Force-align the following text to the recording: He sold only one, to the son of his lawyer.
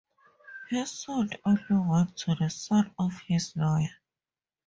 He 0.71 0.83
sold 0.87 1.35
only 1.45 1.61
one, 1.69 2.11
to 2.13 2.33
the 2.33 2.49
son 2.49 2.91
of 2.97 3.11
his 3.27 3.55
lawyer. 3.55 3.97